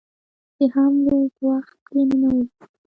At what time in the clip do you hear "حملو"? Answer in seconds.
0.73-1.17